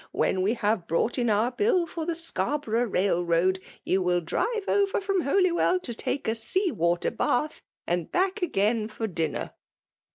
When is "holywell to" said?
5.21-5.93